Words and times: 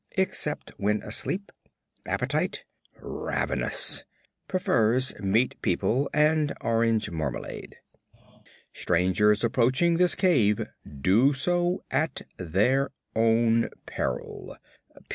(Except 0.13 0.71
when 0.79 1.03
asleep.) 1.03 1.51
Appetite, 2.07 2.65
Ravenous. 3.03 4.03
(Prefers 4.47 5.13
Meat 5.19 5.61
People 5.61 6.09
and 6.11 6.53
Orange 6.61 7.11
Marmalade.) 7.11 7.75
STRANGERS 8.73 9.43
APPROACHING 9.43 9.97
THIS 9.97 10.15
CAVE 10.15 10.65
DO 11.01 11.33
SO 11.33 11.83
AT 11.91 12.23
THEIR 12.37 12.89
OWN 13.15 13.69
PERIL! 13.85 14.57